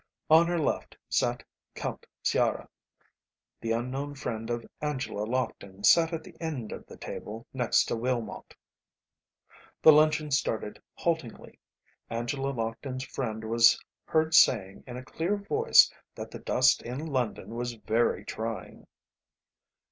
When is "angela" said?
4.81-5.27, 12.09-12.51